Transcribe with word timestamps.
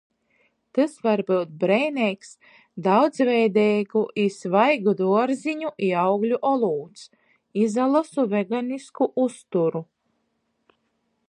Tys 0.77 0.93
var 1.05 1.21
byut 1.27 1.49
breineigs 1.63 2.31
daudzveideigu 2.87 4.03
i 4.23 4.25
svaigu 4.37 4.95
duorziņu 5.03 5.71
i 5.89 5.91
augļu 6.05 6.41
olūts. 6.55 7.05
Izalosu 7.67 8.29
veganisku 8.35 9.11
uzturu. 9.27 9.85